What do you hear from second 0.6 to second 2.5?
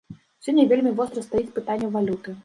вельмі востра стаіць пытанне валюты.